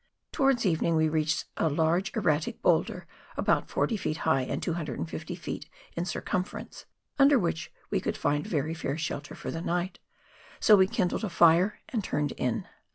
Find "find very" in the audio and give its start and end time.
8.17-8.73